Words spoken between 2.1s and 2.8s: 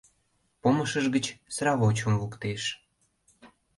луктеш.